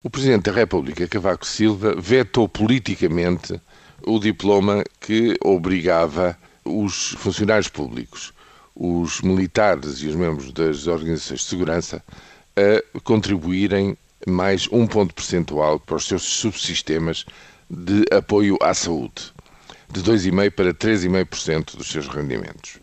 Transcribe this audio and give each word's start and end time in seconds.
O 0.00 0.08
Presidente 0.08 0.44
da 0.44 0.52
República, 0.52 1.08
Cavaco 1.08 1.44
Silva, 1.44 1.92
vetou 1.98 2.48
politicamente 2.48 3.60
o 4.06 4.20
diploma 4.20 4.84
que 5.00 5.36
obrigava 5.42 6.38
os 6.64 7.16
funcionários 7.18 7.66
públicos, 7.66 8.32
os 8.76 9.20
militares 9.22 10.00
e 10.00 10.06
os 10.06 10.14
membros 10.14 10.52
das 10.52 10.86
organizações 10.86 11.40
de 11.40 11.46
segurança 11.46 12.04
a 12.56 13.00
contribuírem 13.00 13.98
mais 14.24 14.68
um 14.70 14.86
ponto 14.86 15.12
percentual 15.12 15.80
para 15.80 15.96
os 15.96 16.06
seus 16.06 16.22
subsistemas 16.22 17.26
de 17.68 18.04
apoio 18.16 18.56
à 18.62 18.74
saúde, 18.74 19.32
de 19.90 20.00
2,5% 20.00 20.50
para 20.52 20.72
3,5% 20.72 21.76
dos 21.76 21.90
seus 21.90 22.06
rendimentos. 22.06 22.78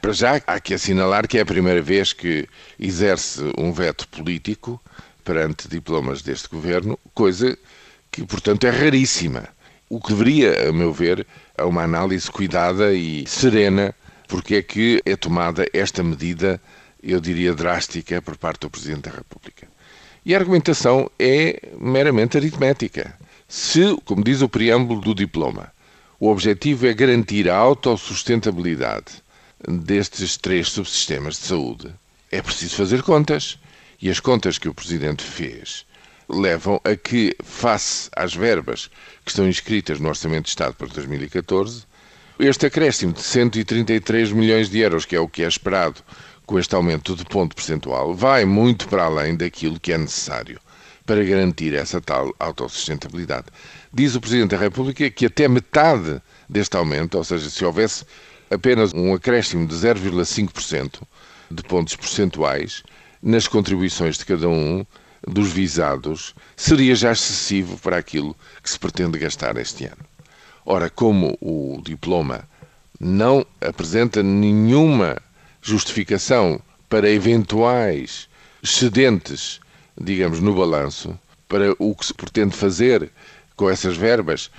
Para 0.00 0.12
já, 0.14 0.40
há 0.46 0.58
que 0.58 0.72
assinalar 0.72 1.28
que 1.28 1.36
é 1.36 1.42
a 1.42 1.46
primeira 1.46 1.82
vez 1.82 2.14
que 2.14 2.48
exerce 2.80 3.52
um 3.58 3.70
veto 3.70 4.08
político 4.08 4.80
perante 5.24 5.68
diplomas 5.68 6.22
deste 6.22 6.48
governo, 6.48 6.98
coisa 7.14 7.56
que, 8.10 8.24
portanto, 8.24 8.64
é 8.64 8.70
raríssima. 8.70 9.48
O 9.88 10.00
que 10.00 10.12
deveria, 10.12 10.68
a 10.68 10.72
meu 10.72 10.92
ver, 10.92 11.26
é 11.56 11.64
uma 11.64 11.82
análise 11.82 12.30
cuidada 12.30 12.92
e 12.92 13.26
serena 13.26 13.94
porque 14.28 14.56
é 14.56 14.62
que 14.62 15.02
é 15.04 15.16
tomada 15.16 15.66
esta 15.72 16.02
medida, 16.02 16.60
eu 17.02 17.20
diria, 17.20 17.54
drástica 17.54 18.20
por 18.22 18.36
parte 18.36 18.60
do 18.60 18.70
Presidente 18.70 19.02
da 19.02 19.10
República. 19.10 19.68
E 20.24 20.34
a 20.34 20.38
argumentação 20.38 21.10
é 21.18 21.60
meramente 21.78 22.36
aritmética. 22.36 23.16
Se, 23.46 23.96
como 24.04 24.24
diz 24.24 24.40
o 24.40 24.48
preâmbulo 24.48 25.00
do 25.00 25.14
diploma, 25.14 25.72
o 26.18 26.28
objetivo 26.28 26.86
é 26.86 26.94
garantir 26.94 27.48
a 27.48 27.56
autossustentabilidade 27.56 29.22
destes 29.68 30.36
três 30.36 30.68
subsistemas 30.68 31.34
de 31.38 31.46
saúde, 31.46 31.94
é 32.30 32.42
preciso 32.42 32.76
fazer 32.76 33.02
contas. 33.02 33.58
E 34.00 34.10
as 34.10 34.20
contas 34.20 34.58
que 34.58 34.68
o 34.68 34.74
Presidente 34.74 35.22
fez 35.22 35.86
levam 36.28 36.80
a 36.84 36.96
que, 36.96 37.36
face 37.42 38.08
às 38.16 38.34
verbas 38.34 38.90
que 39.24 39.30
estão 39.30 39.48
inscritas 39.48 40.00
no 40.00 40.08
Orçamento 40.08 40.44
de 40.44 40.50
Estado 40.50 40.74
para 40.74 40.88
2014, 40.88 41.84
este 42.38 42.66
acréscimo 42.66 43.12
de 43.12 43.22
133 43.22 44.32
milhões 44.32 44.68
de 44.68 44.80
euros, 44.80 45.04
que 45.04 45.14
é 45.14 45.20
o 45.20 45.28
que 45.28 45.44
é 45.44 45.48
esperado 45.48 46.02
com 46.46 46.58
este 46.58 46.74
aumento 46.74 47.14
de 47.14 47.24
ponto 47.24 47.54
percentual, 47.54 48.14
vai 48.14 48.44
muito 48.44 48.88
para 48.88 49.04
além 49.04 49.36
daquilo 49.36 49.78
que 49.78 49.92
é 49.92 49.98
necessário 49.98 50.60
para 51.06 51.22
garantir 51.22 51.74
essa 51.74 52.00
tal 52.00 52.34
autossustentabilidade. 52.38 53.46
Diz 53.92 54.14
o 54.14 54.20
Presidente 54.20 54.50
da 54.50 54.56
República 54.56 55.08
que 55.10 55.26
até 55.26 55.46
metade 55.46 56.20
deste 56.48 56.76
aumento, 56.76 57.16
ou 57.16 57.24
seja, 57.24 57.48
se 57.48 57.64
houvesse 57.64 58.04
apenas 58.50 58.92
um 58.92 59.14
acréscimo 59.14 59.66
de 59.66 59.74
0,5% 59.74 61.02
de 61.50 61.62
pontos 61.62 61.94
percentuais, 61.94 62.82
nas 63.24 63.48
contribuições 63.48 64.18
de 64.18 64.26
cada 64.26 64.46
um 64.46 64.84
dos 65.26 65.50
visados 65.50 66.34
seria 66.54 66.94
já 66.94 67.12
excessivo 67.12 67.78
para 67.78 67.96
aquilo 67.96 68.36
que 68.62 68.70
se 68.70 68.78
pretende 68.78 69.18
gastar 69.18 69.56
este 69.56 69.86
ano. 69.86 70.04
Ora, 70.66 70.90
como 70.90 71.38
o 71.40 71.80
diploma 71.82 72.46
não 73.00 73.44
apresenta 73.62 74.22
nenhuma 74.22 75.16
justificação 75.62 76.60
para 76.86 77.08
eventuais 77.08 78.28
excedentes, 78.62 79.58
digamos, 79.98 80.40
no 80.40 80.54
balanço, 80.54 81.18
para 81.48 81.74
o 81.78 81.94
que 81.94 82.04
se 82.04 82.14
pretende 82.14 82.54
fazer 82.54 83.10
com 83.56 83.70
essas 83.70 83.96
verbas, 83.96 84.50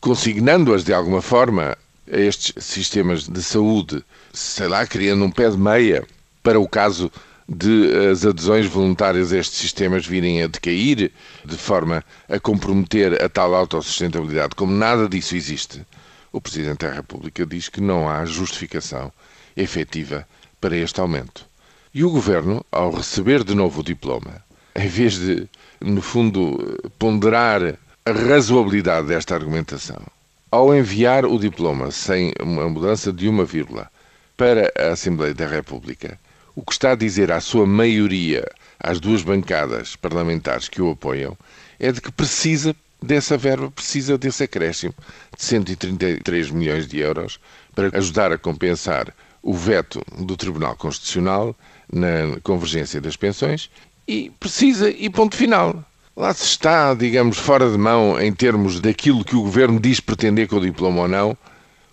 consignando-as 0.00 0.82
de 0.82 0.94
alguma 0.94 1.20
forma 1.20 1.76
a 2.10 2.16
estes 2.16 2.64
sistemas 2.64 3.28
de 3.28 3.42
saúde, 3.42 4.02
sei 4.32 4.68
lá, 4.68 4.86
criando 4.86 5.24
um 5.24 5.30
pé 5.30 5.50
de 5.50 5.58
meia 5.58 6.06
para 6.42 6.58
o 6.58 6.68
caso 6.68 7.10
de 7.48 7.92
as 8.10 8.24
adesões 8.24 8.66
voluntárias 8.66 9.32
a 9.32 9.38
estes 9.38 9.58
sistemas 9.58 10.06
virem 10.06 10.42
a 10.42 10.46
decair 10.46 11.12
de 11.44 11.56
forma 11.56 12.04
a 12.28 12.40
comprometer 12.40 13.22
a 13.22 13.28
tal 13.28 13.54
autossustentabilidade, 13.54 14.54
como 14.54 14.72
nada 14.72 15.08
disso 15.08 15.36
existe, 15.36 15.84
o 16.32 16.40
Presidente 16.40 16.86
da 16.86 16.92
República 16.92 17.46
diz 17.46 17.68
que 17.68 17.80
não 17.80 18.08
há 18.08 18.24
justificação 18.24 19.12
efetiva 19.56 20.26
para 20.60 20.76
este 20.76 21.00
aumento. 21.00 21.46
E 21.92 22.02
o 22.02 22.10
Governo, 22.10 22.64
ao 22.72 22.90
receber 22.90 23.44
de 23.44 23.54
novo 23.54 23.80
o 23.80 23.84
diploma, 23.84 24.42
em 24.74 24.88
vez 24.88 25.14
de, 25.14 25.48
no 25.80 26.02
fundo, 26.02 26.80
ponderar 26.98 27.62
a 28.04 28.10
razoabilidade 28.10 29.06
desta 29.06 29.34
argumentação, 29.34 30.02
ao 30.50 30.74
enviar 30.74 31.24
o 31.24 31.38
diploma 31.38 31.90
sem 31.90 32.32
uma 32.42 32.68
mudança 32.68 33.12
de 33.12 33.28
uma 33.28 33.44
vírgula 33.44 33.88
para 34.36 34.72
a 34.76 34.92
Assembleia 34.92 35.34
da 35.34 35.46
República, 35.46 36.18
o 36.54 36.62
que 36.62 36.72
está 36.72 36.92
a 36.92 36.96
dizer 36.96 37.32
à 37.32 37.40
sua 37.40 37.66
maioria, 37.66 38.44
às 38.78 39.00
duas 39.00 39.22
bancadas 39.22 39.96
parlamentares 39.96 40.68
que 40.68 40.80
o 40.80 40.90
apoiam, 40.90 41.36
é 41.78 41.90
de 41.90 42.00
que 42.00 42.12
precisa 42.12 42.74
dessa 43.02 43.36
verba, 43.36 43.70
precisa 43.70 44.16
desse 44.16 44.44
acréscimo 44.44 44.94
de 45.36 45.44
133 45.44 46.50
milhões 46.50 46.86
de 46.86 47.00
euros 47.00 47.38
para 47.74 47.96
ajudar 47.98 48.32
a 48.32 48.38
compensar 48.38 49.14
o 49.42 49.52
veto 49.52 50.02
do 50.18 50.36
Tribunal 50.36 50.76
Constitucional 50.76 51.54
na 51.92 52.40
convergência 52.42 53.00
das 53.00 53.16
pensões 53.16 53.70
e 54.08 54.30
precisa, 54.40 54.90
e 54.90 55.10
ponto 55.10 55.36
final. 55.36 55.84
Lá 56.16 56.32
se 56.32 56.44
está, 56.44 56.94
digamos, 56.94 57.38
fora 57.38 57.68
de 57.68 57.76
mão 57.76 58.20
em 58.20 58.32
termos 58.32 58.80
daquilo 58.80 59.24
que 59.24 59.36
o 59.36 59.42
governo 59.42 59.80
diz 59.80 60.00
pretender 60.00 60.48
com 60.48 60.56
o 60.56 60.60
diploma 60.60 61.02
ou 61.02 61.08
não, 61.08 61.36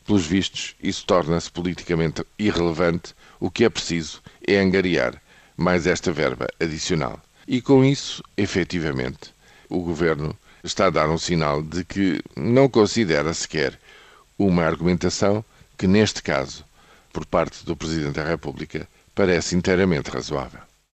pelos 0.05 0.25
vistos, 0.25 0.75
isso 0.81 1.05
torna-se 1.05 1.51
politicamente 1.51 2.25
irrelevante. 2.37 3.13
O 3.39 3.49
que 3.49 3.63
é 3.63 3.69
preciso 3.69 4.21
é 4.47 4.59
angariar 4.59 5.21
mais 5.55 5.87
esta 5.87 6.11
verba 6.11 6.47
adicional. 6.59 7.19
E 7.47 7.61
com 7.61 7.83
isso, 7.83 8.23
efetivamente, 8.37 9.33
o 9.69 9.79
governo 9.81 10.37
está 10.63 10.87
a 10.87 10.89
dar 10.89 11.09
um 11.09 11.17
sinal 11.17 11.61
de 11.61 11.83
que 11.83 12.21
não 12.35 12.69
considera 12.69 13.33
sequer 13.33 13.79
uma 14.37 14.63
argumentação 14.63 15.43
que, 15.77 15.87
neste 15.87 16.21
caso, 16.21 16.63
por 17.11 17.25
parte 17.25 17.65
do 17.65 17.75
Presidente 17.75 18.15
da 18.15 18.23
República, 18.23 18.87
parece 19.13 19.55
inteiramente 19.55 20.09
razoável. 20.09 20.61